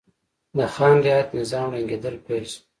د 0.57 0.59
خان 0.73 0.95
رعیت 1.05 1.27
نظام 1.39 1.67
ړنګېدل 1.73 2.15
پیل 2.25 2.43
شول. 2.51 2.63